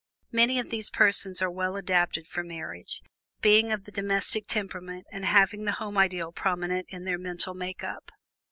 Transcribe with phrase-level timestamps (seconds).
[0.31, 3.03] Many of these persons are well adapted for marriage,
[3.41, 8.11] being of the domestic temperament and having the home ideal prominent in their mental makeup.